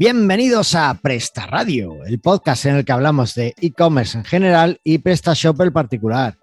[0.00, 4.98] Bienvenidos a Presta Radio, el podcast en el que hablamos de e-commerce en general y
[4.98, 6.38] PrestaShop en particular.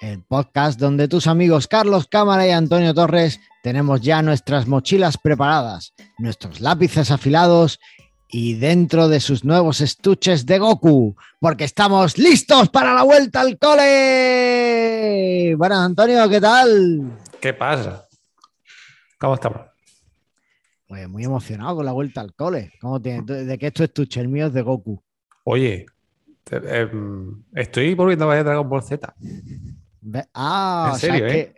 [0.00, 5.94] El podcast donde tus amigos Carlos Cámara y Antonio Torres tenemos ya nuestras mochilas preparadas,
[6.18, 7.78] nuestros lápices afilados
[8.28, 13.56] y dentro de sus nuevos estuches de Goku, porque estamos listos para la vuelta al
[13.56, 15.54] cole.
[15.54, 17.20] Bueno, Antonio, ¿qué tal?
[17.40, 18.04] ¿Qué pasa?
[19.16, 19.75] ¿Cómo estamos?
[20.86, 22.72] Pues muy emocionado con la vuelta al cole.
[22.80, 24.06] ¿Cómo ¿De qué es tu?
[24.20, 25.02] El mío es de Goku.
[25.44, 25.86] Oye,
[26.50, 29.14] em, estoy volviendo a ver Dragon Ball Z.
[30.32, 31.54] Ah, en serio, ¿eh?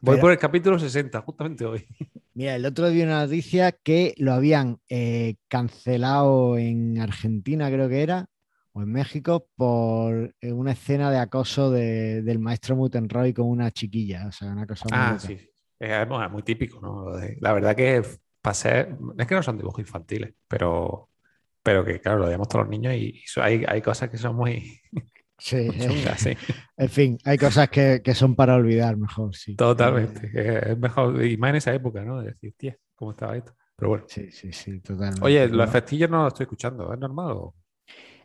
[0.00, 1.86] Voy por el capítulo 60, justamente hoy.
[2.34, 8.02] Mira, el otro día una noticia que lo habían eh, cancelado en Argentina, creo que
[8.02, 8.26] era,
[8.72, 14.26] o en México, por eh, una escena de acoso del maestro Mutenroy con una chiquilla.
[14.26, 15.38] O sea, una cosa muy Ah, sí.
[15.78, 17.12] Es muy típico, ¿no?
[17.40, 18.02] La verdad que
[18.42, 21.08] pasé, es que no son dibujos infantiles, pero,
[21.62, 24.80] pero que claro, lo vemos todos los niños y, hay, hay cosas que son muy,
[25.42, 25.56] Sí,
[26.76, 29.56] en fin, hay cosas que, son para olvidar mejor, sí.
[29.56, 30.30] Totalmente,
[30.70, 32.20] es mejor, y más en esa época, ¿no?
[32.20, 33.52] De decir, tía, ¿cómo estaba esto?
[33.74, 34.04] Pero bueno.
[34.06, 35.24] Sí, sí, sí, totalmente.
[35.24, 37.56] Oye, los efectillos no los estoy escuchando, ¿es normal o...?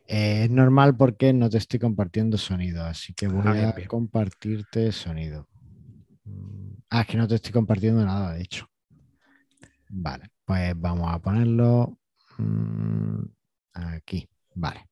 [0.06, 4.92] Eh, es normal porque no te estoy compartiendo sonido, así que voy ah, a compartirte
[4.92, 5.48] sonido.
[6.24, 8.70] Mm, ah, es que no te estoy compartiendo nada, de hecho.
[9.90, 11.98] Vale, pues vamos a ponerlo
[12.38, 13.24] mm,
[13.74, 14.30] aquí.
[14.56, 14.90] Vale.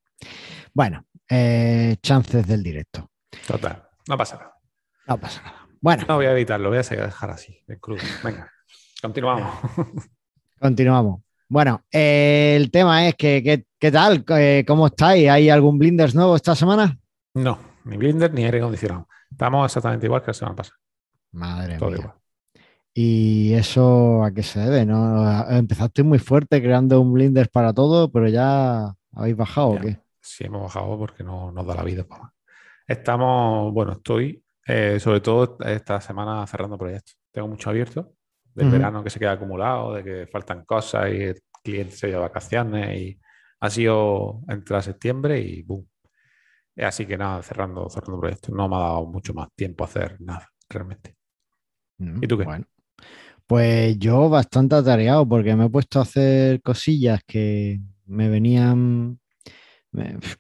[0.74, 3.10] Bueno, eh, chances del directo.
[3.48, 4.54] Total, no pasa nada.
[5.08, 5.68] No pasa nada.
[5.82, 6.06] Bueno.
[6.08, 8.02] No voy a editarlo, voy a dejar así, en cruz.
[8.24, 8.52] Venga,
[9.02, 9.54] continuamos.
[10.60, 11.22] Continuamos.
[11.48, 14.26] Bueno, el tema es que, ¿qué, tal?
[14.30, 15.30] Eh, ¿Cómo estáis?
[15.30, 16.98] ¿Hay algún blinders nuevo esta semana?
[17.36, 19.08] No, ni blinders ni aire acondicionado.
[19.30, 20.78] Estamos exactamente igual que la semana pasada.
[21.34, 22.14] Madre Todo Igual.
[22.98, 24.86] ¿Y eso a qué se debe?
[24.86, 25.50] ¿no?
[25.50, 30.00] Empezaste muy fuerte creando un blinders para todo, pero ya habéis bajado o qué?
[30.22, 32.34] Sí, hemos bajado porque no nos da la vida para
[32.88, 37.18] Estamos, bueno, estoy eh, sobre todo esta semana cerrando proyectos.
[37.32, 38.14] Tengo mucho abierto
[38.54, 42.22] del verano que se queda acumulado, de que faltan cosas y el cliente se lleva
[42.22, 43.20] vacaciones y
[43.60, 45.86] ha sido entre septiembre y boom.
[46.78, 48.56] Así que nada, cerrando, cerrando proyectos.
[48.56, 51.18] No me ha dado mucho más tiempo a hacer nada, realmente.
[51.98, 52.46] ¿Y tú qué?
[52.46, 52.66] Bueno.
[53.48, 59.20] Pues yo bastante atareado porque me he puesto a hacer cosillas que me venían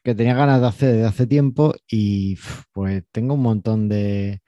[0.04, 2.38] que tenía ganas de hacer desde hace tiempo y
[2.74, 4.42] pues tengo un montón de,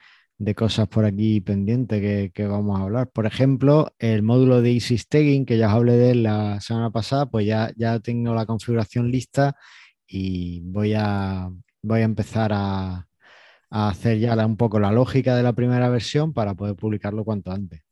[0.56, 3.10] cosas por aquí pendientes que, vamos a hablar.
[3.12, 6.92] Por ejemplo, el módulo de Easy Staging, que ya os hablé de él la semana
[6.92, 9.56] pasada, pues ya, ya tengo la configuración lista
[10.08, 11.50] y voy a,
[11.82, 13.08] voy a empezar a,
[13.70, 17.52] a hacer ya un poco la lógica de la primera versión para poder publicarlo cuanto
[17.52, 17.87] antes.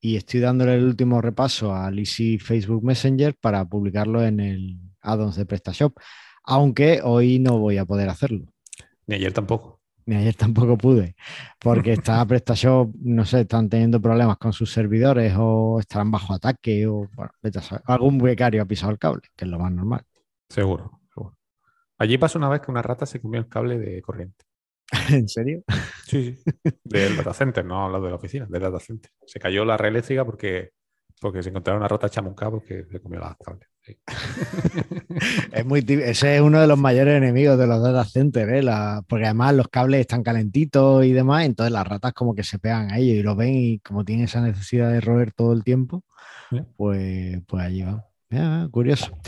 [0.00, 5.36] Y estoy dándole el último repaso al Easy Facebook Messenger para publicarlo en el addons
[5.36, 5.98] de PrestaShop
[6.44, 8.46] aunque hoy no voy a poder hacerlo.
[9.06, 9.80] Ni ayer tampoco.
[10.06, 11.16] Ni ayer tampoco pude,
[11.58, 16.86] porque está PrestaShop, no sé, están teniendo problemas con sus servidores o estarán bajo ataque
[16.86, 17.32] o bueno,
[17.86, 20.04] algún becario ha pisado el cable, que es lo más normal.
[20.50, 21.36] Seguro, seguro.
[21.96, 24.44] Allí pasó una vez que una rata se comió el cable de corriente.
[25.10, 25.62] ¿En serio?
[26.06, 26.52] Sí, sí.
[26.84, 29.10] Del data center, no hablo de la oficina, del data center.
[29.26, 30.72] Se cayó la red eléctrica porque,
[31.20, 33.68] porque se encontraron una rata chamucada porque se comió las cables.
[35.52, 39.02] es muy ese es uno de los mayores enemigos de los data centers, ¿eh?
[39.06, 42.90] porque además los cables están calentitos y demás, entonces las ratas como que se pegan
[42.90, 46.02] a ellos y lo ven y como tienen esa necesidad de roer todo el tiempo,
[46.76, 48.68] pues, pues allí va.
[48.70, 49.18] curioso.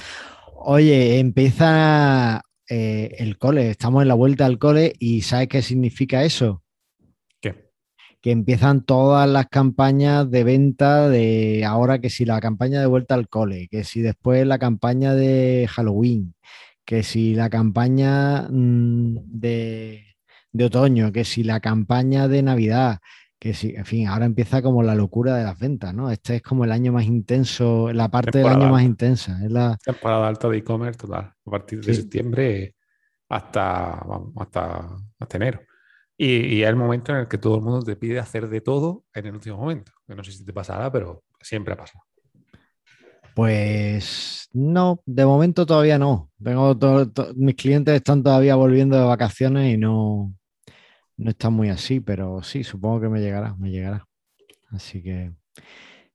[0.55, 6.25] Oye, empieza eh, el cole, estamos en la vuelta al cole y ¿sabes qué significa
[6.25, 6.63] eso?
[8.27, 13.15] que empiezan todas las campañas de venta de ahora que si la campaña de vuelta
[13.15, 16.35] al cole, que si después la campaña de Halloween,
[16.85, 20.17] que si la campaña mm, de,
[20.61, 22.99] otoño, que si la campaña de Navidad,
[23.53, 26.11] que en fin, ahora empieza como la locura de las ventas, ¿no?
[26.11, 29.39] Este es como el año más intenso, la parte del año más intensa.
[29.45, 32.75] Es la temporada alta de e-commerce total, a partir de septiembre
[33.29, 34.05] hasta,
[34.37, 35.61] hasta, hasta enero.
[36.19, 39.05] Y, es el momento en el que todo el mundo te pide hacer de todo
[39.13, 39.93] en el último momento.
[40.07, 42.05] no sé si te pasará, pero siempre ha pasado.
[43.35, 46.31] Pues no, de momento todavía no.
[46.43, 46.75] Tengo
[47.35, 50.33] mis clientes están todavía volviendo de vacaciones y no,
[51.17, 54.07] no están muy así, pero sí, supongo que me llegará, me llegará.
[54.71, 55.33] Así que,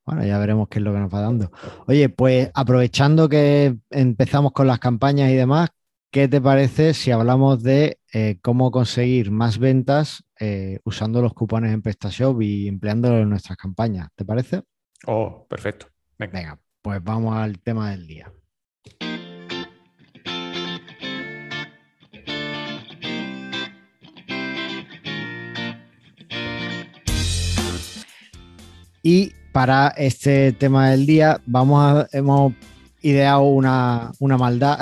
[0.04, 1.50] bueno, ya veremos qué es lo que nos va dando.
[1.86, 5.70] Oye, pues aprovechando que empezamos con las campañas y demás,
[6.12, 11.72] ¿Qué te parece si hablamos de eh, cómo conseguir más ventas eh, usando los cupones
[11.72, 14.10] en PrestaShop y empleándolos en nuestras campañas?
[14.14, 14.62] ¿Te parece?
[15.06, 15.86] Oh, perfecto.
[16.18, 16.60] Venga.
[16.82, 18.30] pues vamos al tema del día.
[29.02, 32.52] Y para este tema del día, vamos a, hemos
[33.02, 34.78] ideado una, una maldad.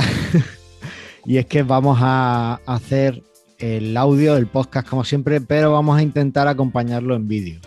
[1.25, 3.22] y es que vamos a hacer
[3.58, 7.61] el audio, el podcast como siempre, pero vamos a intentar acompañarlo en vídeo.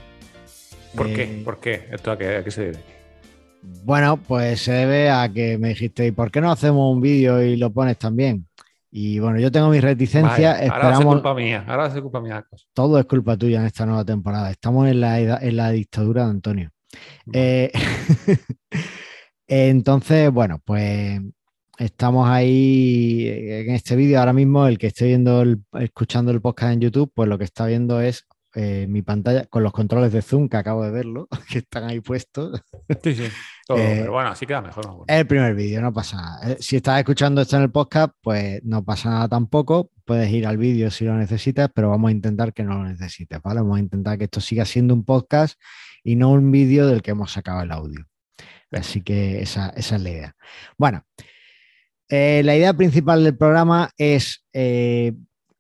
[0.96, 1.24] ¿Por qué?
[1.24, 1.88] Eh, ¿Por qué?
[1.92, 2.80] ¿Esto a qué, se debe?
[3.84, 7.42] Bueno, pues se debe a que me dijiste, ¿y por qué no hacemos un vídeo
[7.42, 8.46] y lo pones también?
[8.96, 10.70] Y bueno, yo tengo mis reticencias.
[10.70, 12.46] ahora es culpa mía, ahora es culpa mía.
[12.74, 14.52] Todo es culpa tuya en esta nueva temporada.
[14.52, 16.70] Estamos en la, en la dictadura de Antonio.
[17.34, 17.72] Eh,
[19.48, 21.20] entonces, bueno, pues
[21.80, 24.68] estamos ahí en este vídeo ahora mismo.
[24.68, 25.44] El que esté viendo,
[25.80, 29.64] escuchando el podcast en YouTube, pues lo que está viendo es eh, mi pantalla con
[29.64, 32.62] los controles de Zoom, que acabo de verlo, que están ahí puestos.
[33.04, 33.28] Sí, sí,
[33.66, 34.86] todo, eh, pero bueno, así queda mejor.
[35.08, 36.52] Es el primer vídeo, no pasa nada.
[36.52, 39.90] Eh, si estás escuchando esto en el podcast, pues no pasa nada tampoco.
[40.06, 43.42] Puedes ir al vídeo si lo necesitas, pero vamos a intentar que no lo necesites,
[43.42, 43.62] ¿vale?
[43.62, 45.60] Vamos a intentar que esto siga siendo un podcast
[46.04, 48.06] y no un vídeo del que hemos sacado el audio.
[48.72, 50.36] Así que esa, es la idea.
[50.78, 51.06] Bueno,
[52.10, 54.46] la idea principal del programa es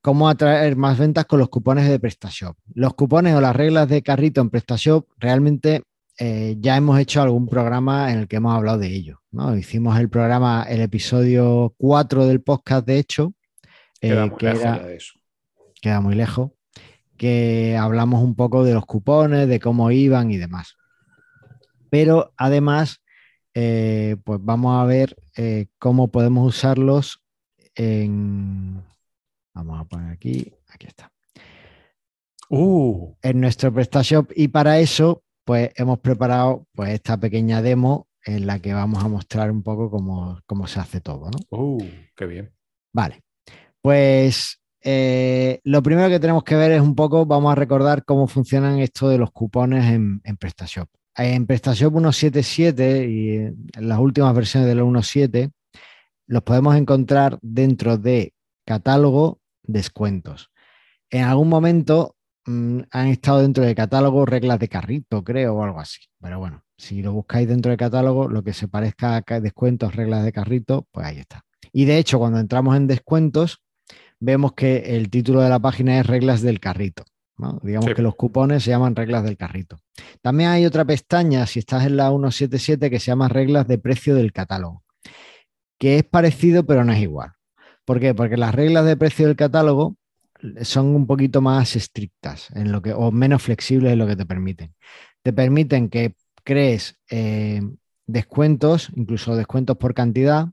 [0.04, 2.58] cómo atraer más ventas con los cupones de PrestaShop.
[2.74, 5.84] Los cupones o las reglas de carrito en PrestaShop realmente
[6.20, 9.22] eh, ya hemos hecho algún programa en el que hemos hablado de ello.
[9.32, 9.56] ¿no?
[9.56, 13.34] Hicimos el programa, el episodio 4 del podcast, de hecho,
[14.02, 15.14] eh, queda muy que lejos de eso.
[15.82, 16.52] queda muy lejos,
[17.16, 20.76] que hablamos un poco de los cupones, de cómo iban y demás.
[21.90, 23.02] Pero además,
[23.54, 25.16] eh, pues vamos a ver
[25.80, 27.24] cómo podemos usarlos
[27.76, 28.84] en,
[29.54, 31.12] Vamos a poner aquí, aquí está.
[32.50, 33.16] Uh.
[33.22, 38.60] En nuestro PrestaShop y para eso, pues hemos preparado pues esta pequeña demo en la
[38.60, 41.58] que vamos a mostrar un poco cómo, se hace todo, ¿no?
[41.58, 41.84] Uh,
[42.16, 42.52] qué bien.
[42.94, 43.24] Vale,
[43.82, 48.28] pues eh, lo primero que tenemos que ver es un poco, vamos a recordar cómo
[48.28, 50.90] funcionan esto de los cupones en, en PrestaShop.
[51.16, 55.52] En PrestaShop 1.7.7 y en las últimas versiones de la 1.7
[56.28, 58.34] los podemos encontrar dentro de
[58.66, 60.51] catálogo descuentos.
[61.10, 62.15] En algún momento
[62.45, 66.01] mm, han estado dentro de catálogo reglas de carrito, creo, o algo así.
[66.19, 70.24] Pero bueno, si lo buscáis dentro de catálogo, lo que se parezca a descuentos, reglas
[70.24, 71.44] de carrito, pues ahí está.
[71.71, 73.62] Y de hecho, cuando entramos en descuentos,
[74.19, 77.04] vemos que el título de la página es reglas del carrito.
[77.62, 79.77] Digamos que los cupones se llaman reglas del carrito.
[80.21, 84.16] También hay otra pestaña, si estás en la 177, que se llama reglas de precio
[84.16, 84.83] del catálogo,
[85.80, 87.33] que es parecido pero no es igual.
[87.85, 88.13] ¿Por qué?
[88.13, 89.97] Porque las reglas de precio del catálogo
[90.62, 94.25] son un poquito más estrictas en lo que, o menos flexibles en lo que te
[94.25, 94.75] permiten.
[95.21, 97.62] Te permiten que crees eh,
[98.06, 100.50] descuentos, incluso descuentos por cantidad,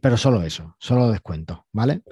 [0.00, 2.02] pero solo eso, solo descuentos, ¿vale?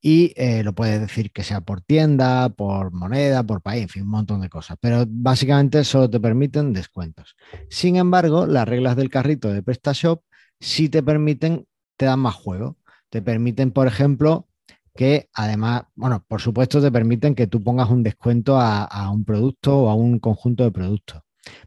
[0.00, 4.02] Y eh, lo puedes decir que sea por tienda, por moneda, por país, en fin,
[4.02, 4.76] un montón de cosas.
[4.80, 7.36] Pero básicamente solo te permiten descuentos.
[7.70, 10.22] Sin embargo, las reglas del carrito de PrestaShop
[10.60, 11.66] sí te permiten
[11.96, 12.76] te dan más juego.
[13.10, 14.48] Te permiten, por ejemplo,
[14.94, 19.76] que además, bueno, por supuesto te permiten que tú pongas un descuento a, un producto
[19.76, 21.22] o a un conjunto de productos,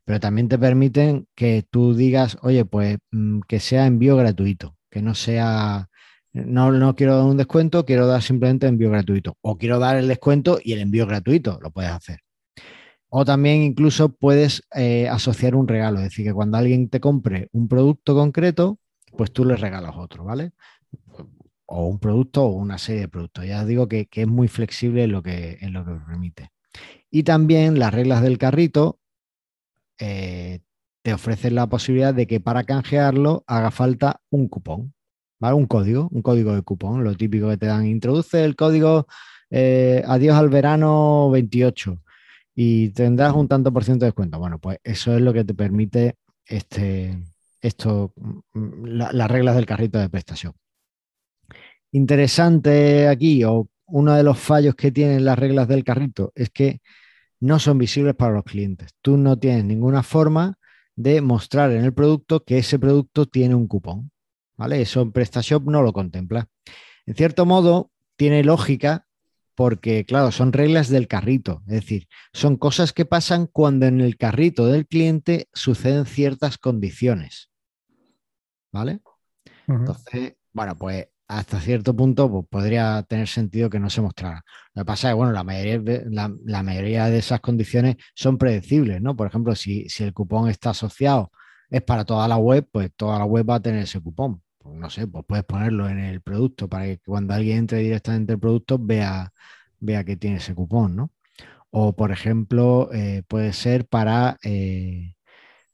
[0.06, 5.02] pero también te permiten que tú digas, oye, pues mm, que sea envío gratuito, que
[5.02, 5.90] no sea,
[6.34, 10.08] no, no quiero dar un descuento, quiero dar simplemente envío gratuito, o quiero dar el
[10.08, 12.20] descuento y el envío gratuito, lo puedes hacer.
[13.10, 17.50] O también incluso puedes eh, asociar un regalo, es decir, que cuando alguien te compre
[17.54, 18.80] un producto concreto,
[19.18, 20.52] pues tú le regalas otro, ¿vale?
[21.66, 23.46] O un producto o una serie de productos.
[23.46, 26.52] Ya os digo que, es muy flexible en lo que, en lo que permite.
[27.12, 29.00] Y también las reglas del carrito
[30.00, 30.60] eh,
[31.02, 34.94] te ofrecen la posibilidad de que para canjearlo haga falta un cupón,
[35.40, 35.56] ¿vale?
[35.56, 37.86] Un código, un código de cupón, lo típico que te dan.
[37.86, 39.08] Introduce el código
[39.50, 42.02] eh, adiós al verano 28
[42.56, 44.40] y tendrás un tanto por ciento de descuento.
[44.40, 47.18] Bueno, pues eso es lo que te permite este,
[47.62, 48.14] esto,
[48.54, 50.54] mm, las reglas del carrito de prestación.
[51.92, 56.82] Interesante aquí, o uno de los fallos que tienen las reglas del carrito es que
[57.40, 58.92] no son visibles para los clientes.
[59.02, 60.58] Tú no tienes ninguna forma
[60.96, 64.12] de mostrar en el producto que ese producto tiene un cupón.
[64.58, 64.82] ¿Vale?
[64.82, 66.48] Eso en PrestaShop no lo contempla.
[67.06, 69.07] En cierto modo, tiene lógica
[69.58, 71.64] porque, claro, son reglas del carrito.
[71.68, 77.50] Es decir, son cosas que pasan cuando en el carrito del cliente suceden ciertas condiciones.
[78.72, 79.02] ¿vale?
[79.68, 84.44] Entonces, bueno, pues hasta cierto punto pues, podría tener sentido que no se mostrara.
[84.74, 89.02] Lo que pasa es que, bueno, la mayoría, la, mayoría de esas condiciones son predecibles,
[89.02, 89.16] ¿no?
[89.16, 91.32] Por ejemplo, si, el cupón está asociado
[91.70, 94.42] es para toda la web, pues toda la web va a tener ese cupón.
[94.68, 98.34] Pues no sé, pues puedes ponerlo en el producto para que cuando alguien entre directamente
[98.34, 99.32] el producto vea,
[99.80, 101.12] vea que tiene ese cupón, ¿no?
[101.72, 105.14] O, por ejemplo, eh, puede ser para eh,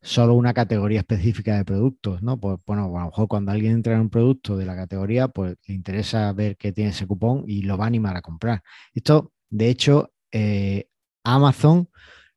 [0.01, 2.39] solo una categoría específica de productos, ¿no?
[2.39, 5.55] Pues bueno, a lo mejor cuando alguien entra en un producto de la categoría, pues
[5.65, 8.61] le interesa ver que tiene ese cupón y lo va a animar a comprar.
[8.93, 10.87] Esto, de hecho, eh,
[11.23, 11.89] Amazon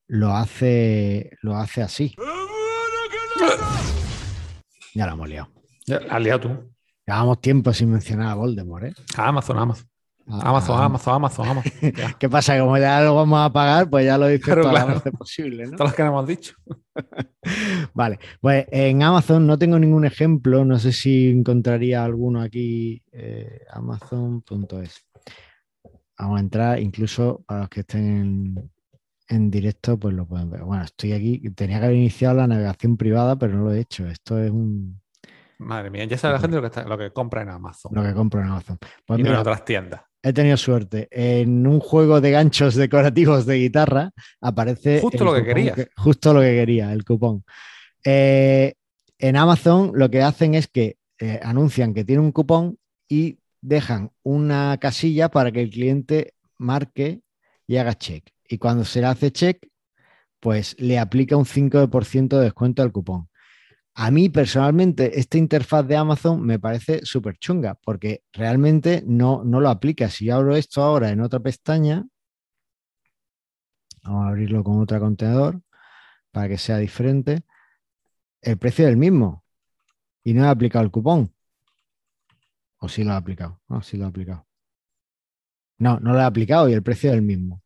[0.06, 2.14] lo hace, lo hace así.
[4.94, 5.55] Ya lo hemos liado.
[6.10, 6.48] Has liado tú.
[7.06, 8.94] Llevamos tiempo sin mencionar a Voldemort, ¿eh?
[9.16, 9.86] Amazon, Amazon.
[10.28, 11.72] A- Amazon, a- Amazon, Amazon, Amazon.
[11.96, 12.12] Ya.
[12.18, 12.58] ¿Qué pasa?
[12.58, 14.98] Como ya lo vamos a pagar, pues ya lo dices Claro, todas las claro.
[15.00, 15.70] veces posible, ¿no?
[15.76, 16.54] Todas las que hemos dicho.
[17.94, 23.60] Vale, pues en Amazon no tengo ningún ejemplo, no sé si encontraría alguno aquí, eh,
[23.70, 25.06] amazon.es.
[26.18, 28.70] Vamos a entrar, incluso para los que estén en,
[29.28, 30.62] en directo, pues lo pueden ver.
[30.64, 34.08] Bueno, estoy aquí, tenía que haber iniciado la navegación privada, pero no lo he hecho.
[34.08, 35.00] Esto es un,
[35.58, 37.92] Madre mía, ya sabe la gente lo que, está- lo que compra en Amazon.
[37.94, 38.78] lo que compro en Amazon.
[39.06, 40.02] Pues y no en mira, otras tiendas.
[40.22, 41.08] he tenido suerte.
[41.10, 44.10] En un juego de ganchos decorativos de guitarra
[44.40, 45.00] aparece.
[45.00, 45.88] Justo lo que cupón querías.
[45.96, 47.44] justo lo que quería, el cupón.
[48.04, 48.74] Eh,
[49.18, 54.10] en Amazon lo que hacen es que eh, anuncian que tiene un cupón y dejan
[54.22, 57.20] una casilla para que el cliente marque
[57.66, 58.28] y haga check.
[58.48, 59.66] Y cuando se le hace check,
[60.38, 63.28] pues le aplica un 5% de descuento al cupón.
[63.98, 69.58] A mí personalmente esta interfaz de Amazon me parece súper chunga porque realmente no, no
[69.58, 70.10] lo aplica.
[70.10, 72.04] Si yo abro esto ahora en otra pestaña,
[74.02, 75.62] vamos a abrirlo con otro contenedor
[76.30, 77.42] para que sea diferente,
[78.42, 79.42] el precio es el mismo
[80.22, 81.32] y no he aplicado el cupón.
[82.76, 83.62] ¿O sí lo he aplicado?
[83.66, 84.46] No, sí lo he aplicado.
[85.78, 87.62] No, no lo he aplicado y el precio es el mismo.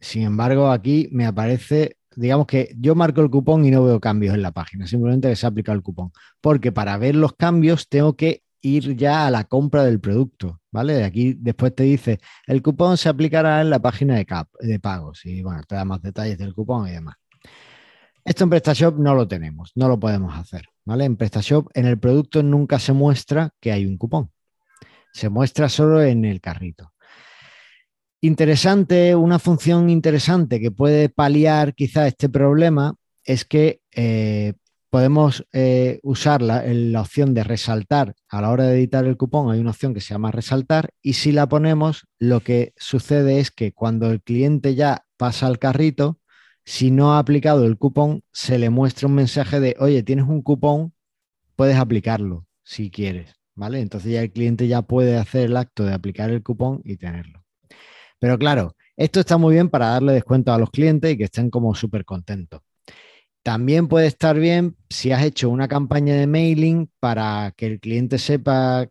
[0.00, 4.34] Sin embargo, aquí me aparece, digamos que yo marco el cupón y no veo cambios
[4.34, 6.12] en la página, simplemente que se ha aplicado el cupón.
[6.42, 10.92] Porque para ver los cambios tengo que ir ya a la compra del producto, ¿vale?
[10.92, 14.78] De aquí después te dice, el cupón se aplicará en la página de, cap, de
[14.78, 17.16] pagos y bueno, te da más detalles del cupón y demás.
[18.22, 21.06] Esto en PrestaShop no lo tenemos, no lo podemos hacer, ¿vale?
[21.06, 24.30] En PrestaShop en el producto nunca se muestra que hay un cupón.
[25.14, 26.92] Se muestra solo en el carrito.
[28.22, 34.52] Interesante, una función interesante que puede paliar quizá este problema es que eh,
[34.90, 39.50] podemos eh, usar la, la, opción de resaltar a la hora de editar el cupón.
[39.50, 43.50] Hay una opción que se llama resaltar y si la ponemos, lo que sucede es
[43.50, 46.18] que cuando el cliente ya pasa al carrito,
[46.64, 50.42] si no ha aplicado el cupón, se le muestra un mensaje de, oye, tienes un
[50.42, 50.92] cupón,
[51.56, 53.80] puedes aplicarlo si quieres, ¿vale?
[53.80, 57.39] Entonces ya el cliente ya puede hacer el acto de aplicar el cupón y tenerlo.
[58.20, 61.50] Pero claro, esto está muy bien para darle descuento a los clientes y que estén
[61.50, 62.60] como súper contentos.
[63.42, 68.18] También puede estar bien si has hecho una campaña de mailing para que el cliente
[68.18, 68.86] sepa,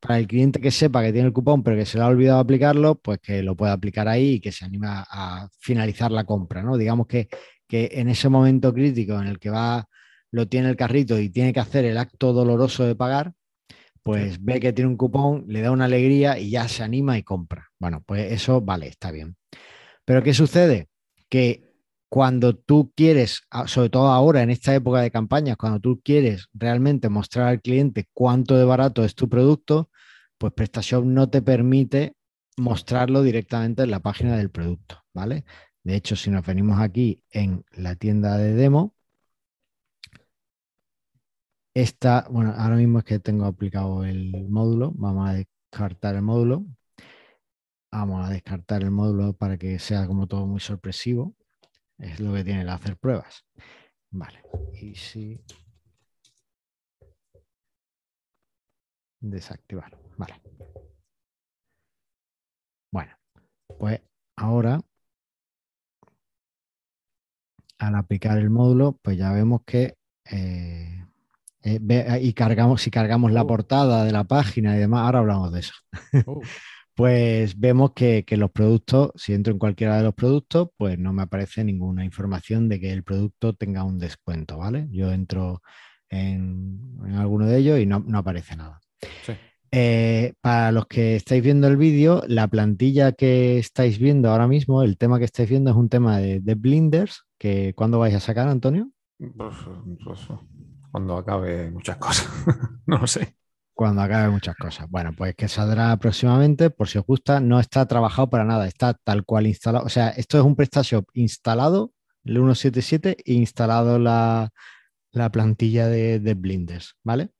[0.00, 2.38] para el cliente que sepa que tiene el cupón pero que se le ha olvidado
[2.40, 6.62] aplicarlo, pues que lo pueda aplicar ahí y que se anima a finalizar la compra,
[6.62, 6.76] ¿no?
[6.76, 7.28] Digamos que,
[7.66, 9.88] que en ese momento crítico en el que va,
[10.30, 13.32] lo tiene el carrito y tiene que hacer el acto doloroso de pagar,
[14.04, 17.22] pues ve que tiene un cupón, le da una alegría y ya se anima y
[17.22, 17.70] compra.
[17.80, 19.36] Bueno, pues eso vale, está bien.
[20.04, 20.88] Pero ¿qué sucede?
[21.30, 21.72] Que
[22.10, 27.08] cuando tú quieres, sobre todo ahora en esta época de campañas, cuando tú quieres realmente
[27.08, 29.90] mostrar al cliente cuánto de barato es tu producto,
[30.36, 32.14] pues PrestaShop no te permite
[32.58, 35.44] mostrarlo directamente en la página del producto, ¿vale?
[35.82, 38.94] De hecho, si nos venimos aquí en la tienda de demo,
[41.74, 46.64] esta, bueno, ahora mismo es que tengo aplicado el módulo, vamos a descartar el módulo.
[47.90, 51.34] Vamos a descartar el módulo para que sea como todo muy sorpresivo.
[51.98, 53.44] Es lo que tiene el hacer pruebas.
[54.10, 54.42] Vale.
[54.72, 55.40] Y si
[59.20, 59.96] desactivar.
[60.16, 60.40] Vale.
[62.92, 63.16] Bueno,
[63.78, 64.00] pues
[64.36, 64.80] ahora
[67.78, 69.96] al aplicar el módulo, pues ya vemos que
[70.30, 70.93] eh,
[71.64, 75.52] eh, ve, y cargamos, si cargamos la portada de la página y demás, ahora hablamos
[75.52, 75.72] de eso.
[76.26, 76.40] Uh.
[76.94, 81.12] pues vemos que, que, los productos, si entro en cualquiera de los productos, pues no
[81.12, 84.88] me aparece ninguna información de que el producto tenga un descuento, ¿vale?
[84.90, 85.62] Yo entro
[86.10, 88.80] en, en alguno de ellos y no, no aparece nada.
[89.24, 89.32] Sí.
[89.76, 94.84] Eh, para los que estáis viendo el vídeo, la plantilla que estáis viendo ahora mismo,
[94.84, 98.20] el tema que estáis viendo es un tema de, de Blinders, que ¿cuándo vais a
[98.20, 98.90] sacar, Antonio?
[99.18, 99.56] Pues,
[100.04, 100.28] pues,
[100.94, 102.28] cuando acabe muchas cosas,
[102.86, 103.36] no lo sé.
[103.74, 104.88] Cuando acabe muchas cosas.
[104.88, 108.94] Bueno, pues que saldrá próximamente, por si os gusta, no está trabajado para nada, está
[108.94, 109.84] tal cual instalado.
[109.86, 114.50] O sea, esto es un PrestaShop instalado, el 177, e instalado la,
[115.10, 117.30] la plantilla de, de Blinders, ¿vale?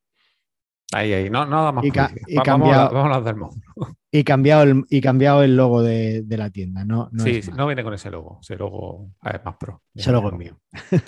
[0.95, 1.85] Ahí, ahí, no, no más.
[1.85, 2.29] Y, ca- publicidad.
[2.29, 3.93] y Va- cambiado- Vamos a, vamos a.
[4.15, 7.67] Y cambiado el, y cambiado el logo de, de la tienda, no, no sí, no
[7.67, 8.39] viene con ese logo.
[8.41, 9.83] Ese logo ah, es más pro.
[9.93, 10.57] Ese logo es mío.
[10.89, 10.99] Sí,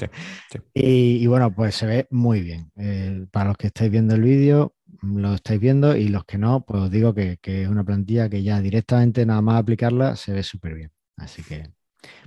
[0.50, 0.58] sí.
[0.74, 2.72] Y, y bueno, pues se ve muy bien.
[2.74, 6.64] Eh, para los que estáis viendo el vídeo, lo estáis viendo y los que no,
[6.64, 10.32] pues os digo que, que es una plantilla que ya directamente nada más aplicarla se
[10.32, 10.90] ve súper bien.
[11.16, 11.62] Así que,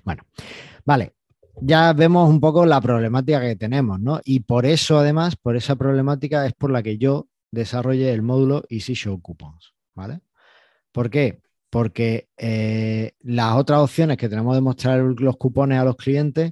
[0.06, 0.24] bueno,
[0.86, 1.13] vale.
[1.62, 4.22] Ya vemos un poco la problemática que tenemos, ¿no?
[4.24, 8.63] Y por eso, además, por esa problemática es por la que yo desarrollé el módulo
[8.70, 10.22] Easy Show Coupons, ¿vale?
[10.91, 11.41] ¿Por qué?
[11.70, 16.51] Porque eh, las otras opciones que tenemos de mostrar los cupones a los clientes,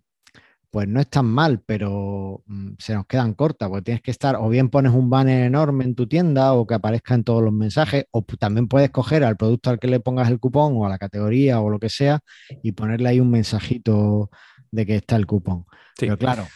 [0.70, 4.50] pues no están mal, pero mm, se nos quedan cortas, porque tienes que estar, o
[4.50, 8.06] bien pones un banner enorme en tu tienda o que aparezca en todos los mensajes,
[8.12, 10.98] o también puedes coger al producto al que le pongas el cupón o a la
[10.98, 12.20] categoría o lo que sea
[12.62, 14.30] y ponerle ahí un mensajito
[14.72, 15.66] de que está el cupón.
[15.98, 16.06] Sí.
[16.06, 16.48] Pero claro,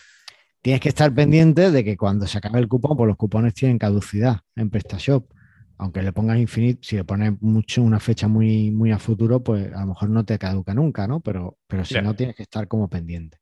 [0.62, 3.78] tienes que estar pendiente de que cuando se acabe el cupón, pues los cupones tienen
[3.80, 5.26] caducidad en PrestaShop.
[5.78, 9.74] Aunque le pongas infinito, si le pones mucho una fecha muy, muy a futuro, pues
[9.74, 11.22] a lo mejor no te caduca nunca, ¿no?
[11.22, 13.40] Pero, pero si no, tienes que estar como pendiente.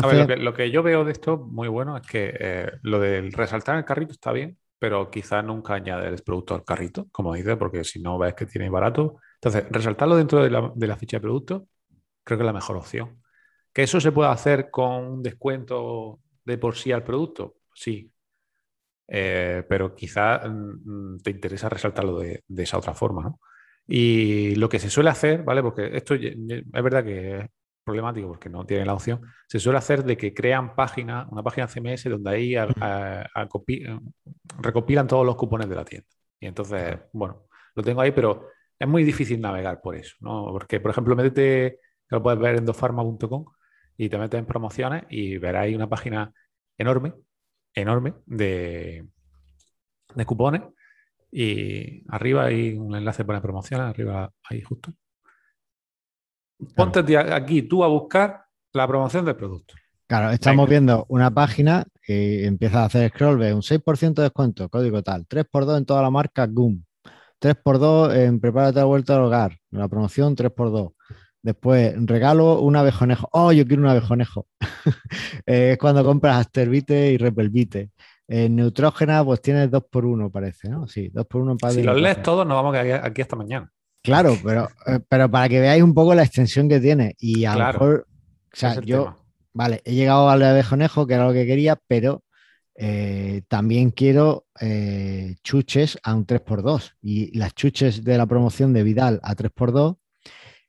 [0.00, 2.34] A Entonces, ver, lo que, lo que yo veo de esto muy bueno es que
[2.38, 7.08] eh, lo del resaltar el carrito está bien, pero quizás nunca añades producto al carrito,
[7.10, 9.16] como dice, porque si no ves que tiene barato.
[9.36, 11.68] Entonces, resaltarlo dentro de la, de la ficha de producto
[12.24, 13.22] creo que es la mejor opción.
[13.74, 17.56] ¿Que eso se puede hacer con un descuento de por sí al producto?
[17.74, 18.12] Sí.
[19.06, 23.40] Eh, pero quizás mm, te interesa resaltarlo de, de esa otra forma, ¿no?
[23.86, 25.62] Y lo que se suele hacer, ¿vale?
[25.62, 26.22] Porque esto es
[26.72, 27.46] verdad que es
[27.84, 31.68] problemático porque no tiene la opción, se suele hacer de que crean página, una página
[31.68, 33.84] CMS donde ahí a- a- a copi-
[34.60, 36.08] recopilan todos los cupones de la tienda.
[36.40, 40.46] Y entonces, bueno, lo tengo ahí, pero es muy difícil navegar por eso, ¿no?
[40.52, 43.44] Porque, por ejemplo, métete, que lo puedes ver en dofarma.com
[43.96, 46.32] y te metes en promociones y verás una página
[46.76, 47.14] enorme,
[47.74, 49.06] enorme de,
[50.14, 50.62] de cupones
[51.36, 54.92] y arriba hay un enlace para promociones, arriba ahí justo.
[56.76, 59.74] Ponte aquí tú a buscar la promoción del producto.
[60.06, 60.70] claro, estamos Venga.
[60.70, 65.26] viendo una página que empieza a hacer scroll, ve un 6% de descuento, código tal,
[65.26, 66.84] 3x2 en toda la marca GUM,
[67.40, 70.92] 3x2 en prepárate a vuelta al hogar, la promoción 3x2.
[71.44, 73.28] Después, regalo un abejonejo.
[73.32, 74.46] Oh, yo quiero un abejonejo.
[75.46, 77.90] Eh, es cuando compras Asterbite y Repelbite.
[78.26, 80.86] En Neutrógena, pues tienes 2x1, parece, ¿no?
[80.88, 83.36] Sí, 2x1 en padre Si y los lees todos, nos vamos a quedar aquí hasta
[83.36, 83.70] mañana.
[84.02, 87.14] Claro, pero, eh, pero para que veáis un poco la extensión que tiene.
[87.18, 88.06] Y a Claro, lo mejor,
[88.52, 89.16] o sea, yo, tema.
[89.52, 92.24] vale, he llegado al abejonejo, que era lo que quería, pero
[92.76, 96.92] eh, también quiero eh, chuches a un 3x2.
[97.02, 99.98] Y las chuches de la promoción de Vidal a 3x2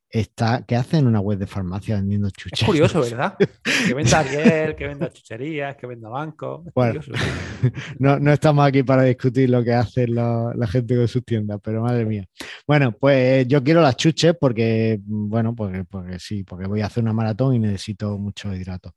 [0.09, 2.61] está, ¿qué hacen en una web de farmacia vendiendo chuches?
[2.61, 3.35] Es curioso, ¿verdad?
[3.37, 6.65] Que venda Ariel, que venda chucherías, que venda bancos.
[6.73, 7.01] Bueno.
[7.01, 7.11] curioso.
[7.99, 11.59] No, no estamos aquí para discutir lo que hace la, la gente con sus tiendas,
[11.63, 12.25] pero madre mía.
[12.67, 17.03] Bueno, pues yo quiero las chuches porque, bueno, porque, porque sí, porque voy a hacer
[17.03, 18.93] una maratón y necesito mucho hidrato.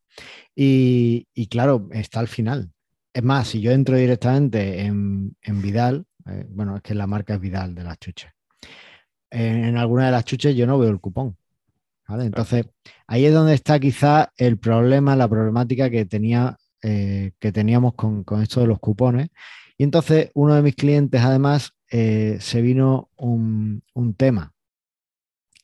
[0.54, 2.70] Y, y claro, está al final.
[3.12, 7.34] Es más, si yo entro directamente en, en Vidal, eh, bueno, es que la marca
[7.34, 8.30] es Vidal de las chuches.
[9.30, 11.36] En, en alguna de las chuches yo no veo el cupón.
[12.08, 12.24] ¿vale?
[12.24, 12.66] Entonces,
[13.06, 18.22] ahí es donde está quizá el problema, la problemática que tenía eh, que teníamos con,
[18.24, 19.28] con esto de los cupones.
[19.76, 24.52] Y entonces uno de mis clientes además eh, se vino un, un tema.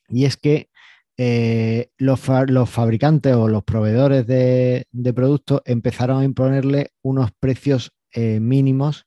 [0.09, 0.69] Y es que
[1.17, 7.31] eh, los, fa- los fabricantes o los proveedores de, de productos empezaron a imponerle unos
[7.39, 9.07] precios mínimos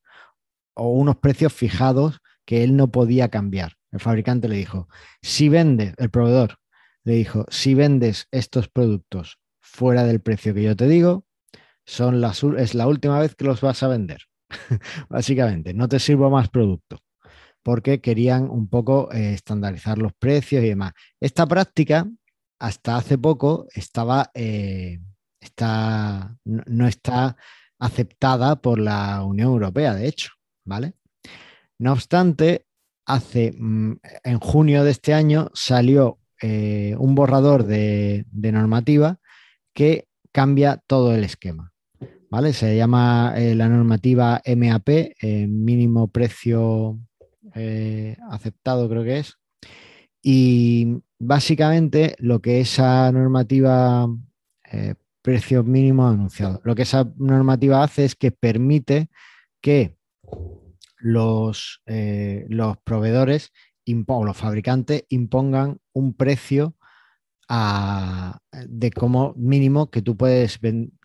[0.74, 3.78] o unos precios fijados que él no podía cambiar.
[3.98, 4.88] El fabricante le dijo,
[5.24, 6.60] si vendes, el proveedor
[7.04, 11.26] le dijo, si vendes estos productos fuera del precio que yo te digo,
[11.84, 14.20] son las, es la última vez que los vas a vender.
[15.10, 17.00] Básicamente, no te sirvo más producto,
[17.64, 20.94] porque querían un poco eh, estandarizar los precios y demás.
[21.20, 22.08] Esta práctica,
[22.60, 25.00] hasta hace poco, estaba, eh,
[25.40, 27.36] está, no, no está
[27.80, 30.34] aceptada por la Unión Europea, de hecho,
[30.66, 30.94] ¿vale?
[31.80, 32.66] No obstante,
[33.08, 33.93] hace mm,
[34.24, 39.20] en junio de este año salió eh, un borrador de, normativa
[39.74, 41.74] que cambia todo el esquema.
[42.30, 42.52] ¿Vale?
[42.52, 47.00] Se llama eh, la normativa MAP, eh, mínimo precio
[48.30, 49.39] aceptado, creo que es.
[50.22, 54.08] Y básicamente lo que esa normativa,
[55.24, 59.10] precios mínimos anunciados, lo que esa normativa hace es que permite
[59.60, 59.98] que
[60.98, 63.52] los, eh, los proveedores
[64.08, 66.76] o los fabricantes impongan un precio
[67.50, 70.60] de cómo mínimo que tú puedes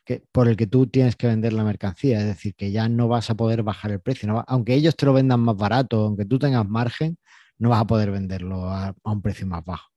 [0.05, 3.09] que, por el que tú tienes que vender la mercancía, es decir, que ya no
[3.09, 6.39] vas a poder bajar el precio, aunque ellos te lo vendan más barato, aunque tú
[6.39, 7.19] tengas margen,
[7.59, 9.89] no vas a poder venderlo a, un precio más bajo.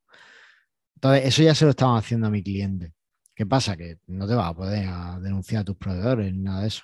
[0.96, 2.94] Entonces, eso ya se lo estaban haciendo a mi cliente.
[3.36, 3.76] ¿Qué pasa?
[3.76, 4.88] Que no te vas a poder
[5.22, 6.84] denunciar a tus proveedores nada de eso.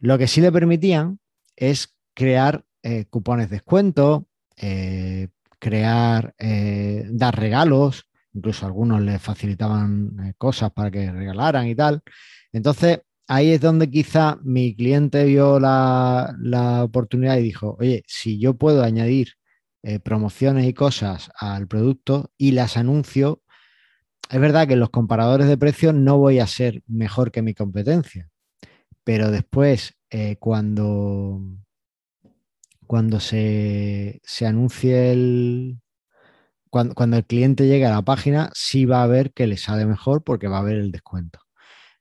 [0.00, 1.20] Lo que sí le permitían
[1.56, 4.26] es crear eh, cupones de descuento,
[4.58, 5.28] eh,
[5.58, 12.02] crear, eh, dar regalos, incluso algunos les facilitaban cosas para que regalaran y tal.
[12.52, 16.36] Entonces, ahí es donde quizá mi cliente vio la,
[16.84, 19.28] oportunidad y dijo, oye, si yo puedo añadir
[20.04, 23.40] promociones y cosas al producto y las anuncio,
[24.30, 28.28] es verdad que los comparadores de precios no voy a ser mejor que mi competencia,
[29.04, 29.94] pero después,
[30.38, 31.40] cuando,
[32.90, 35.80] cuando se, se anuncie el,
[36.70, 40.24] cuando, el cliente llegue a la página, sí va a ver que le sale mejor
[40.24, 41.38] porque va a ver el descuento.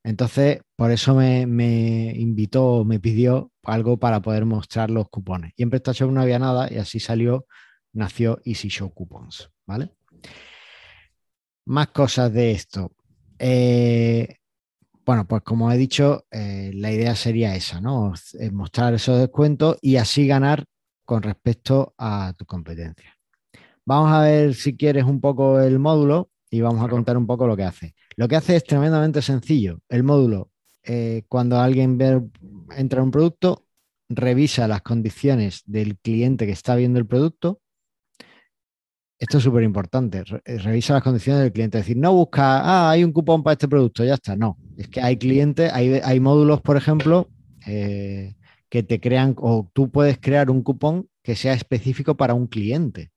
[0.03, 5.53] Entonces, por eso me, invitó, me pidió algo para poder mostrar los cupones.
[5.55, 7.45] Y en PrestaShop no había nada y así salió,
[7.93, 9.93] nació Easy Show Coupons, ¿vale?
[11.65, 12.93] Más cosas de esto.
[13.37, 14.37] Eh,
[15.05, 18.11] bueno, pues como he dicho, eh, la idea sería esa, ¿no?
[18.51, 20.65] Mostrar esos descuentos y así ganar
[21.09, 23.17] con respecto a tu competencia.
[23.83, 27.47] Vamos a ver si quieres un poco el módulo y vamos a contar un poco
[27.47, 27.95] lo que hace.
[28.15, 29.79] Lo que hace es tremendamente sencillo.
[29.89, 30.51] El módulo,
[30.83, 31.97] eh, cuando alguien
[32.77, 33.65] entra en un producto,
[34.07, 37.59] revisa las condiciones del cliente que está viendo el producto.
[39.17, 40.23] Esto es súper importante.
[40.45, 41.79] Eh, revisa las condiciones del cliente.
[41.79, 44.35] Es decir, no busca, ah, hay un cupón para este producto, ya está.
[44.35, 47.31] No, es que hay clientes, hay, módulos, por ejemplo,
[47.65, 48.35] eh,
[48.69, 53.11] que te crean, o tú puedes crear un cupón que sea específico para un cliente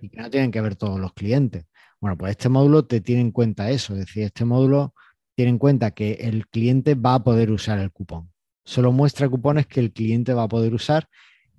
[0.00, 1.66] y que no tienen que ver todos los clientes.
[2.00, 4.94] Bueno, pues este módulo te tiene en cuenta eso, es decir, este módulo
[5.34, 8.30] tiene en cuenta que el cliente va a poder usar el cupón.
[8.64, 11.08] Solo muestra cupones que el cliente va a poder usar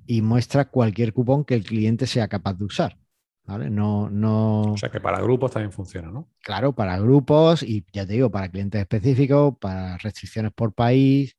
[0.05, 2.97] y muestra cualquier cupón que el cliente sea capaz de usar.
[3.43, 3.69] ¿Vale?
[3.69, 4.61] No, no...
[4.73, 6.29] O sea que para grupos también funciona, ¿no?
[6.41, 11.35] Claro, para grupos y ya te digo, para clientes específicos, para restricciones por país,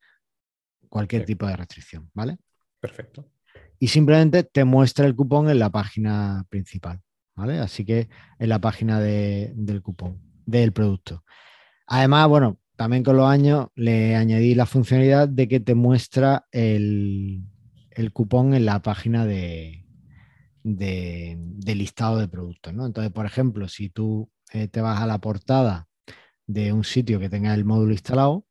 [0.92, 2.36] cualquier tipo de restricción, ¿vale?
[2.78, 3.32] Perfecto
[3.82, 7.00] y simplemente te muestra el cupón en la página principal,
[7.34, 7.58] ¿vale?
[7.58, 11.24] Así que en la página del cupón, del producto.
[11.88, 17.42] Además, bueno, también con los años le añadí la funcionalidad de que te muestra el,
[18.12, 19.84] cupón en la página de,
[20.62, 22.86] de, listado de productos, ¿no?
[22.86, 25.88] Entonces, por ejemplo, si tú eh, te vas a la portada
[26.46, 28.46] de un sitio que tenga el módulo instalado,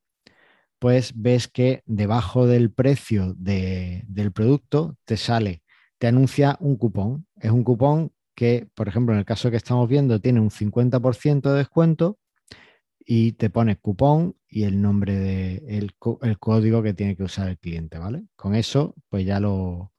[0.81, 5.61] pues ves que debajo del precio del producto te sale,
[5.99, 7.27] te anuncia un cupón.
[7.39, 11.51] Es un cupón que, por ejemplo, en el caso que estamos viendo, tiene un 50%
[11.51, 12.17] de descuento
[12.97, 15.93] y te pone cupón y el nombre de el,
[16.39, 18.23] código que tiene que usar el cliente, ¿vale?
[18.35, 19.93] Con eso, pues ya lo,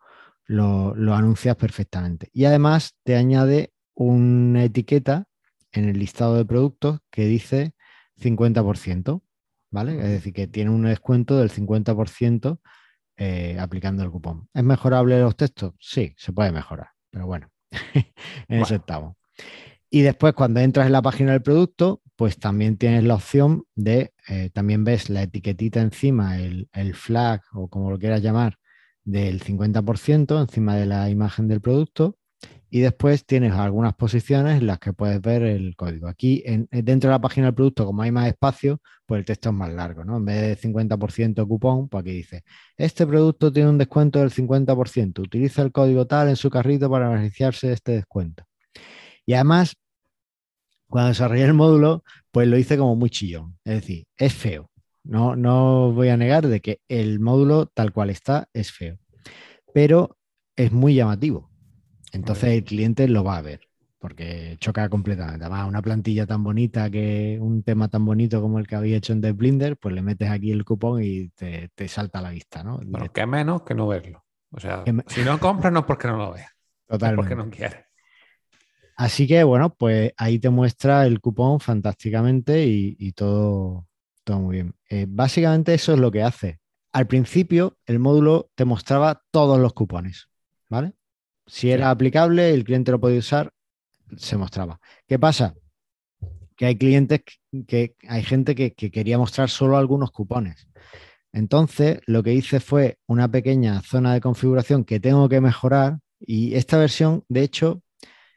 [0.47, 2.29] lo, lo anuncias perfectamente.
[2.33, 5.29] Y además te añade una etiqueta
[5.71, 7.73] en el listado de productos que dice
[8.21, 9.23] 50%.
[9.73, 9.99] ¿Vale?
[9.99, 12.61] Es decir, que tiene un descuento del 50%
[13.17, 14.49] eh, aplicando el cupón.
[14.55, 15.75] ¿Es mejorable los textos?
[15.81, 17.49] Sí, se puede mejorar, pero bueno,
[18.49, 19.17] en eso estamos.
[19.91, 24.15] Y después, cuando entras en la página del producto, pues también tienes la opción de,
[24.29, 28.59] eh, también ves la etiquetita encima, el, el, flag o como lo quieras llamar,
[29.05, 32.17] del 50% encima de la imagen del producto
[32.75, 36.09] y después tienes algunas posiciones en las que puedes ver el código.
[36.09, 39.51] Aquí en, dentro de la página del producto, como hay más espacio, pues el texto
[39.51, 40.17] es más largo, ¿no?
[40.17, 42.45] En vez de 50% cupón, pues aquí dice,
[42.79, 47.11] este producto tiene un descuento del 50%, utiliza el código tal en su carrito para
[47.11, 48.45] beneficiarse de este descuento.
[49.27, 49.77] Y además,
[50.89, 54.71] cuando desarrollé el módulo, pues lo hice como muy chillón, es decir, es feo.
[55.05, 58.97] No, no voy a negar de que el módulo tal cual está es feo,
[59.75, 60.17] pero
[60.57, 61.52] es muy llamativo
[62.13, 63.61] entonces el cliente lo va a ver,
[63.99, 65.45] porque choca completamente.
[65.45, 69.15] Además, una plantilla tan bonita que un tema tan bonito como el que había hecho
[69.15, 72.63] en The Blinder, pues le metes aquí el cupón y te, salta a la vista,
[72.63, 72.79] ¿no?
[72.85, 74.25] Bueno, que menos que no verlo.
[74.51, 76.51] O sea, si no compras no es porque no lo veas.
[76.87, 77.23] Totalmente.
[77.23, 77.87] Es porque no quieres.
[78.97, 83.89] Así que bueno, pues ahí te muestra el cupón fantásticamente y, todo,
[84.23, 84.75] todo muy bien.
[84.91, 86.61] Eh, básicamente eso es lo que hace.
[86.93, 90.29] Al principio el módulo te mostraba todos los cupones,
[90.69, 90.93] ¿vale?
[91.47, 93.53] Si era aplicable, el cliente lo podía usar,
[94.17, 94.81] se mostraba.
[95.07, 95.55] ¿Qué pasa?
[96.57, 97.23] Que hay clientes
[97.67, 100.69] que, hay gente que, quería mostrar solo algunos cupones.
[101.33, 106.55] Entonces, lo que hice fue una pequeña zona de configuración que tengo que mejorar y
[106.55, 107.83] esta versión, de hecho,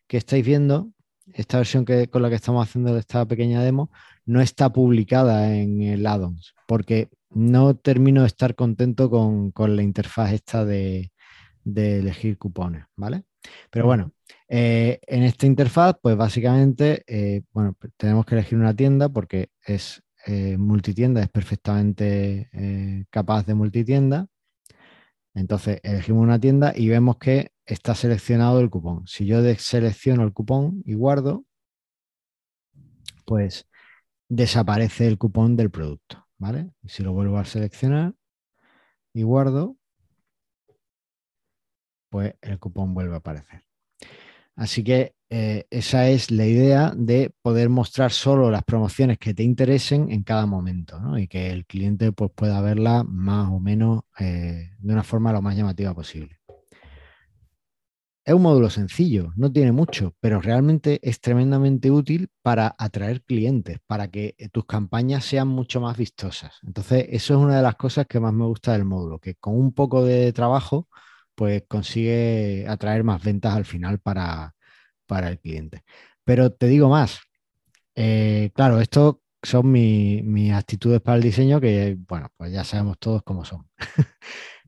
[0.07, 0.91] que estáis viendo,
[1.33, 3.91] esta versión que, con la que estamos haciendo esta pequeña demo,
[4.25, 10.33] no está publicada en el addons, porque no termino de estar contento con, la interfaz
[10.33, 11.11] esta de,
[11.65, 13.23] elegir cupones, ¿vale?
[13.69, 14.11] Pero bueno,
[14.47, 20.03] eh, en esta interfaz, pues básicamente, eh, bueno, tenemos que elegir una tienda porque es
[20.25, 22.49] eh, multitienda, es perfectamente
[23.09, 24.27] capaz de multitienda.
[25.33, 29.05] Entonces elegimos una tienda y vemos que está seleccionado el cupón.
[29.07, 31.45] Si yo selecciono el cupón y guardo,
[33.25, 33.67] pues
[34.29, 36.71] desaparece el cupón del producto, ¿vale?
[36.81, 38.13] Y si lo vuelvo a seleccionar
[39.13, 39.77] y guardo,
[42.15, 43.65] pues el cupón vuelve a aparecer.
[44.55, 49.43] Así que eh, esa es la idea de poder mostrar solo las promociones que te
[49.43, 54.69] interesen en cada momento y que el cliente pues, pueda verla más o menos eh,
[54.79, 56.39] de una forma lo más llamativa posible.
[58.23, 63.79] Es un módulo sencillo, no tiene mucho, pero realmente es tremendamente útil para atraer clientes,
[63.85, 66.59] para que tus campañas sean mucho más vistosas.
[66.63, 69.59] Entonces, eso es una de las cosas que más me gusta del módulo, que con
[69.59, 70.87] un poco de trabajo,
[71.35, 74.53] pues consigue atraer más ventas al final para,
[75.09, 75.83] el cliente.
[76.23, 77.19] Pero te digo más,
[77.95, 83.23] eh, claro, esto son mis actitudes para el diseño que, bueno, pues ya sabemos todos
[83.23, 83.67] cómo son.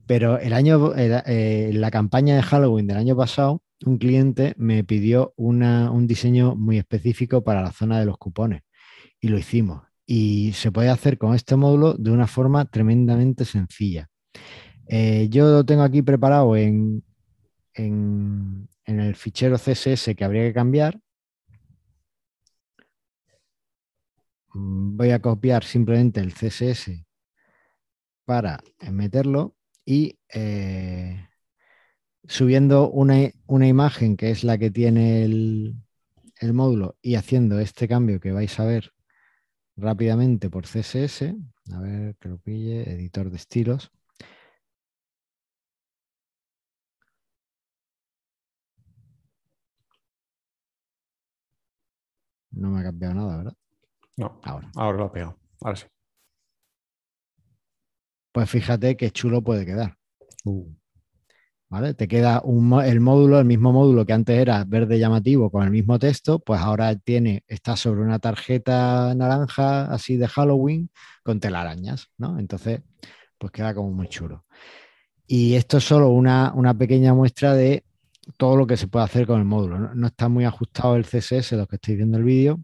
[0.06, 5.34] Pero el año, eh, la campaña de Halloween del año pasado, un cliente me pidió
[5.36, 8.62] un diseño muy específico para la zona de los cupones
[9.20, 9.82] y lo hicimos.
[10.06, 14.08] Y se puede hacer con este módulo de una forma tremendamente sencilla.
[14.88, 17.04] Eh, yo lo tengo aquí preparado en,
[17.74, 21.00] en, el fichero CSS que habría que cambiar.
[24.52, 27.04] Voy a copiar simplemente el CSS
[28.24, 31.28] para meterlo y eh,
[32.26, 33.32] subiendo una,
[33.66, 35.76] imagen que es la que tiene el,
[36.52, 38.92] módulo y haciendo este cambio que vais a ver
[39.76, 41.34] rápidamente por CSS,
[41.72, 43.90] a ver que lo pille, editor de estilos.
[52.58, 53.54] No me ha cambiado nada, ¿verdad?
[54.16, 54.70] No, ahora.
[54.76, 55.38] Ahora lo ha pegado.
[55.60, 55.86] Ahora sí
[58.38, 59.96] pues fíjate qué chulo puede quedar.
[60.44, 60.64] Uh.
[61.68, 61.92] ¿Vale?
[61.94, 62.40] Te queda
[62.84, 66.60] el módulo, el mismo módulo que antes era verde llamativo con el mismo texto, pues
[66.60, 70.88] ahora tiene, está sobre una tarjeta naranja así de Halloween
[71.24, 72.38] con telarañas, ¿no?
[72.38, 72.82] Entonces,
[73.38, 74.44] pues queda como muy chulo.
[75.26, 77.84] Y esto es solo una, pequeña muestra de
[78.36, 79.78] todo lo que se puede hacer con el módulo.
[79.78, 82.60] No, no está muy ajustado el CSS, los que estáis viendo el vídeo,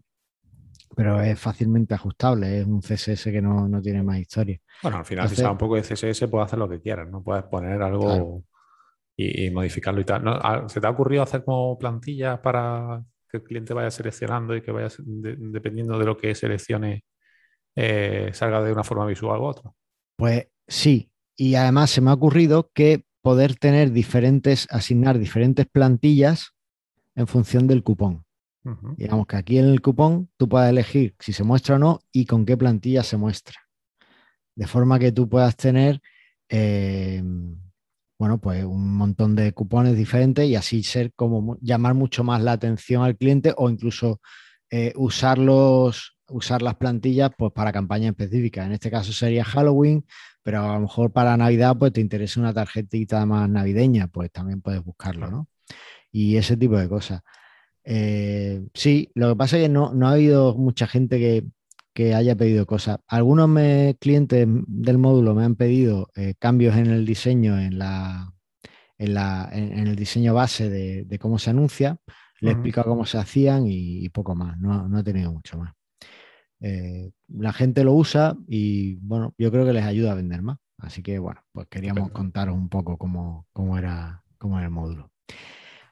[0.95, 4.59] pero es fácilmente ajustable, es un CSS que no, tiene más historia.
[4.81, 7.21] Bueno, al final, si sabes un poco de CSS, puedes hacer lo que quieras, ¿no?
[7.21, 8.43] Puedes poner algo
[9.17, 10.23] y, modificarlo y tal.
[10.25, 14.61] Ah, ¿Se te ha ocurrido hacer como plantillas para que el cliente vaya seleccionando y
[14.61, 17.03] que vaya, dependiendo de lo que seleccione,
[17.75, 19.71] eh, salga de una forma visual u otra?
[20.17, 26.51] Pues sí, y además se me ha ocurrido que poder tener diferentes, asignar diferentes plantillas
[27.15, 28.23] en función del cupón.
[28.97, 32.27] Digamos que aquí en el cupón tú puedes elegir si se muestra o no y
[32.27, 33.55] con qué plantilla se muestra.
[34.55, 36.01] De forma que tú puedas tener,
[36.49, 37.23] eh,
[38.19, 42.51] bueno, pues un montón de cupones diferentes y así ser como llamar mucho más la
[42.51, 44.21] atención al cliente o incluso
[44.69, 48.67] eh, usarlos, usar las plantillas pues para campañas específicas.
[48.67, 50.05] En este caso sería Halloween,
[50.45, 54.61] pero a lo mejor para Navidad pues te interesa una tarjetita más navideña, pues también
[54.61, 55.47] puedes buscarlo, ¿no?
[56.11, 57.21] Y ese tipo de cosas.
[57.83, 61.17] Eh, sí, lo que pasa es que no, ha habido mucha gente
[61.95, 62.99] que, haya pedido cosas.
[63.07, 63.49] Algunos
[63.99, 68.31] clientes del módulo me han pedido eh, cambios en el diseño, en, la,
[68.99, 71.97] en, el diseño base de, cómo se anuncia.
[72.39, 74.59] Le he explicado cómo se hacían y, poco más.
[74.59, 75.73] No, he tenido mucho más.
[76.59, 80.57] Eh, la gente lo usa y bueno, yo creo que les ayuda a vender más.
[80.77, 85.11] Así que bueno, pues queríamos contaros un poco cómo, era, cómo era el módulo.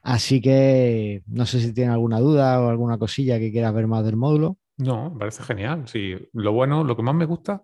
[0.02, 4.04] Así que no sé si tiene alguna duda o alguna cosilla que quieras ver más
[4.04, 4.58] del módulo.
[4.78, 5.88] No, me parece genial.
[5.88, 7.64] Sí, lo bueno, lo que más me gusta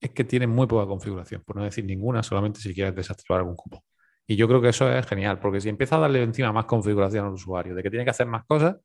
[0.00, 3.56] es que tiene muy poca configuración, por no decir ninguna, solamente si quieres desactivar algún
[3.56, 3.84] cupo.
[4.26, 7.26] Y yo creo que eso es genial, porque si empieza a darle encima más configuración
[7.26, 8.76] al usuario, de que tiene que hacer más cosas,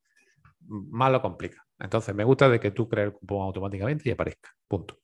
[0.67, 1.65] más lo complica.
[1.79, 4.49] Entonces, me gusta de que tú crees el cupón automáticamente y aparezca.
[4.67, 4.99] Punto.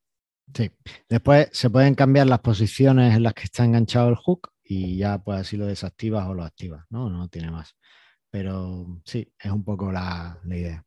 [0.53, 0.71] Sí.
[1.07, 5.19] Después se pueden cambiar las posiciones en las que está enganchado el hook y ya
[5.19, 7.09] pues así lo desactivas o lo activas, ¿no?
[7.09, 7.75] No tiene más.
[8.29, 10.83] Pero sí, es un poco la, idea.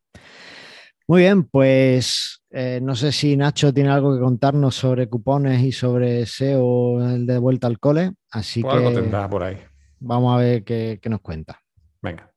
[1.08, 5.70] Muy bien, pues eh, no sé si Nacho tiene algo que contarnos sobre cupones y
[5.70, 9.58] sobre SEO el de vuelta al cole, así pues que tendrá por ahí.
[10.00, 11.60] Vamos a ver qué, qué nos cuenta.
[12.02, 12.32] Venga.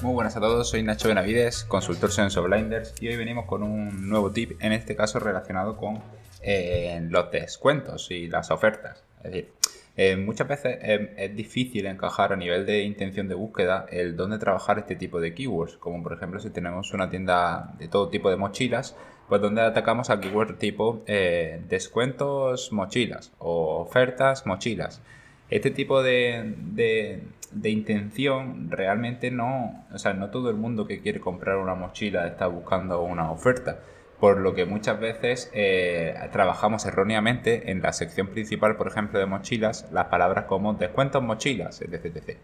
[0.00, 4.08] Muy buenas a todos, soy Nacho Benavides, consultor Senso Blinders y hoy venimos con un
[4.08, 6.00] nuevo tip, en este caso relacionado con
[6.40, 9.02] eh, los descuentos y las ofertas.
[9.24, 9.52] Es decir,
[9.96, 10.78] eh, muchas veces
[11.16, 15.34] es, difícil encajar a nivel de intención de búsqueda el dónde trabajar este tipo de
[15.34, 18.94] keywords, como por ejemplo si tenemos una tienda de todo tipo de mochilas,
[19.28, 25.02] pues donde atacamos a keyword tipo eh, descuentos mochilas o ofertas mochilas.
[25.50, 27.22] Este tipo de,
[27.70, 32.46] intención realmente no, o sea, no todo el mundo que quiere comprar una mochila está
[32.46, 33.80] buscando una oferta
[34.20, 39.26] por lo que muchas veces eh, trabajamos erróneamente en la sección principal, por ejemplo, de
[39.26, 42.36] mochilas, las palabras como descuentos mochilas, etc.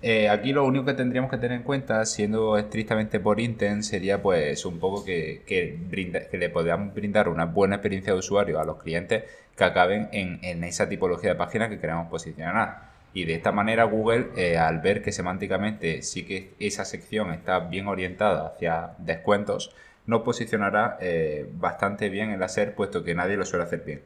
[0.00, 4.22] Eh, aquí lo único que tendríamos que tener en cuenta, siendo estrictamente por intent, sería
[4.22, 8.82] pues un poco que, que, le podamos brindar una buena experiencia de usuario a los
[8.82, 9.24] clientes
[9.56, 12.93] que acaben en, esa tipología de página que queremos posicionar.
[13.14, 17.60] Y de esta manera Google, eh, al ver que semánticamente sí que esa sección está
[17.60, 19.74] bien orientada hacia descuentos,
[20.04, 24.02] no posicionará eh, bastante bien el hacer, puesto que nadie lo suele hacer bien.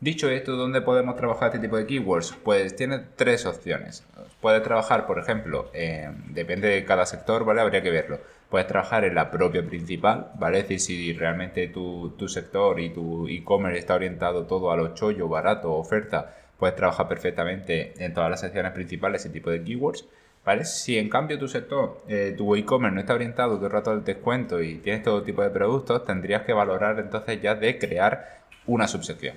[0.00, 2.36] Dicho esto, ¿dónde podemos trabajar este tipo de keywords?
[2.44, 4.04] Pues tiene tres opciones.
[4.40, 5.72] Puedes trabajar, por ejemplo,
[6.28, 7.62] depende de cada sector, ¿vale?
[7.62, 8.20] Habría que verlo.
[8.48, 10.60] Puedes trabajar en la propia principal, ¿vale?
[10.60, 14.94] Es decir, si realmente tu, tu sector y tu e-commerce está orientado todo a lo
[14.94, 20.04] chollo, barato, oferta, puedes trabajar perfectamente en todas las secciones principales ese tipo de keywords.
[20.64, 24.02] Si en cambio tu sector, eh, tu e-commerce no está orientado todo el rato al
[24.02, 28.88] descuento y tienes todo tipo de productos, tendrías que valorar entonces ya de crear una
[28.88, 29.36] subsección.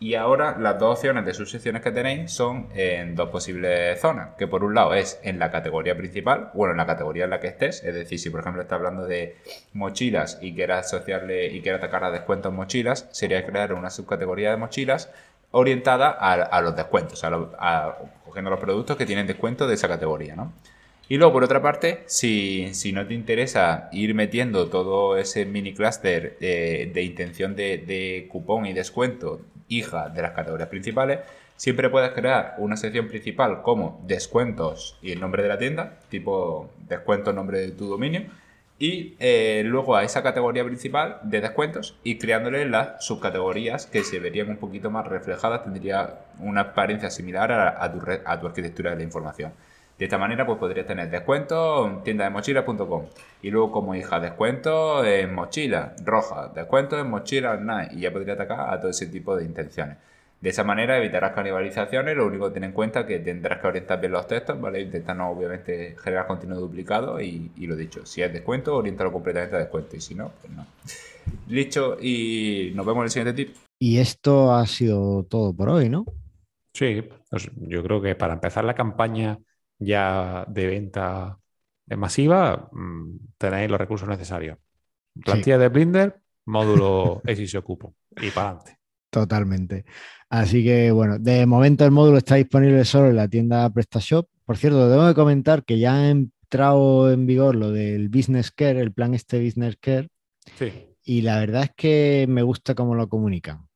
[0.00, 4.48] Y ahora las dos opciones de subsecciones que tenéis son en dos posibles zonas, que
[4.48, 7.46] por un lado es en la categoría principal, bueno, en la categoría en la que
[7.46, 9.36] estés, es decir, si por ejemplo estás hablando de
[9.72, 14.56] mochilas y quieras asociarle y quieras atacar a descuentos mochilas, sería crear una subcategoría de
[14.56, 15.10] mochilas
[15.56, 20.52] orientada a, los descuentos, a, cogiendo los productos que tienen descuento de esa categoría, ¿no?
[21.08, 26.36] Y luego, por otra parte, si, no te interesa ir metiendo todo ese mini cluster
[26.40, 31.20] de, intención de, cupón y descuento hija de las categorías principales,
[31.56, 36.70] siempre puedes crear una sección principal como descuentos y el nombre de la tienda, tipo
[36.88, 38.24] descuento nombre de tu dominio,
[38.78, 44.18] y eh, luego a esa categoría principal de descuentos y creándole las subcategorías que se
[44.18, 48.96] verían un poquito más reflejadas, tendría una apariencia similar a, tu, a tu arquitectura de
[48.96, 49.52] la información.
[49.98, 53.06] De esta manera, pues tener descuento en tienda de mochila.com
[53.42, 58.34] y luego como hija descuento en mochila roja, descuento en mochila night y ya podría
[58.34, 59.98] atacar a todo ese tipo de intenciones.
[60.44, 63.66] De esa manera evitarás canibalizaciones, lo único que ten en cuenta es que tendrás que
[63.66, 64.82] orientar bien los textos, ¿vale?
[64.82, 69.96] Intentando obviamente generar contenido duplicado y, lo dicho, si es descuento, orientalo completamente a descuento
[69.96, 70.66] y si no, pues no.
[71.46, 73.56] Dicho y nos vemos en el siguiente tip.
[73.78, 76.04] Y esto ha sido todo por hoy, ¿no?
[76.74, 79.38] Sí, pues yo creo que para empezar la campaña
[79.78, 81.38] ya de venta
[81.96, 84.58] masiva mm, tenéis los recursos necesarios.
[85.24, 88.73] Plantilla de Blinder, módulo se Cupo y para adelante.
[89.14, 89.84] Totalmente.
[90.28, 94.28] Así que bueno, de momento el módulo está disponible solo en la tienda PrestaShop.
[94.44, 98.80] Por cierto, debo de comentar que ya ha entrado en vigor lo del Business Care,
[98.80, 100.08] el plan este Business Care.
[100.56, 100.88] Sí.
[101.04, 103.68] Y la verdad es que me gusta cómo lo comunican.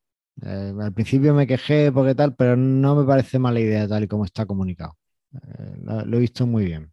[0.43, 4.09] Eh, al principio me quejé porque tal, pero no me parece mala idea tal y
[4.09, 4.97] como está comunicado.
[5.35, 6.91] Eh, lo, he visto muy bien.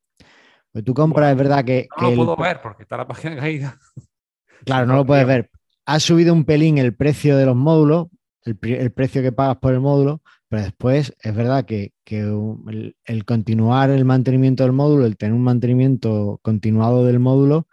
[0.72, 1.88] Pues tu compra es verdad que.
[2.00, 3.80] No lo puedo ver porque está la página caída.
[4.64, 5.50] Claro, no lo puedes ver.
[5.88, 8.10] Ha subido un pelín el precio de los módulos,
[8.46, 14.06] el, precio que pagas por el módulo, pero después es verdad que, el, continuar el
[14.06, 17.68] mantenimiento del módulo, el tener un mantenimiento continuado del módulo,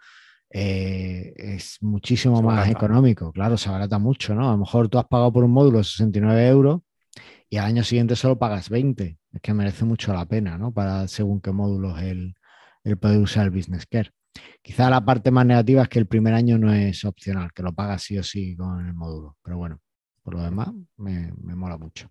[0.49, 3.31] eh, es muchísimo más económico.
[3.31, 4.49] Claro, se abarata mucho, ¿no?
[4.49, 6.81] A lo mejor tú has pagado por un módulo 69 euros
[7.49, 9.17] y al año siguiente solo pagas 20.
[9.31, 10.71] Es que merece mucho la pena, ¿no?
[10.73, 12.35] Para según qué módulos el,
[12.83, 14.11] el poder usar el Business Care.
[14.61, 17.73] Quizá la parte más negativa es que el primer año no es opcional, que lo
[17.73, 19.37] pagas sí o sí con el módulo.
[19.43, 19.79] Pero bueno,
[20.23, 22.09] por lo demás, me, mola mucho.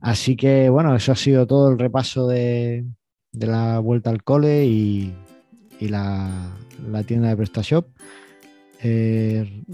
[0.00, 2.84] Así que bueno, eso ha sido todo el repaso de,
[3.32, 5.14] la vuelta al cole y,
[5.80, 6.52] la,
[7.06, 7.88] tienda de PrestaShop.
[8.82, 9.64] Eh,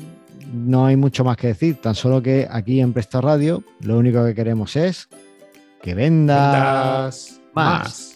[0.52, 4.24] no hay mucho más que decir, tan solo que aquí en Presta Radio lo único
[4.24, 5.08] que queremos es
[5.82, 8.11] que vendas, más.